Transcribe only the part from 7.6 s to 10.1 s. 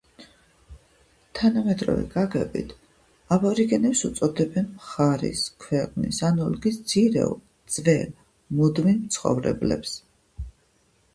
ძველ, მუდმივ მცხოვრებლებს.